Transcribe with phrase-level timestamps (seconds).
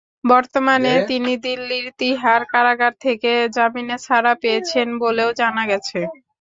[0.25, 5.99] বর্তমানে তিনি দিল্লির তিহার কারাগার থেকে জামিনে ছাড়া পেয়েছেন বলেও জানা গেছে।